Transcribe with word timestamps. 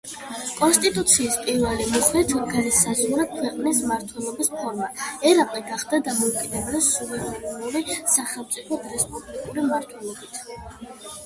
კონსტიტუციის 0.59 1.35
პირველივე 1.41 1.85
მუხლით 1.97 2.33
განისაზღვრა 2.53 3.25
ქვეყნის 3.33 3.81
მმართველობის 3.83 4.49
ფორმა: 4.55 4.89
ერაყი 5.33 5.63
გახდა 5.69 6.01
დამოუკიდებელი, 6.09 6.83
სუვერენული 6.89 7.85
სახელმწიფოდ 8.17 8.91
რესპუბლიკური 8.97 9.69
მმართველობით. 9.71 10.45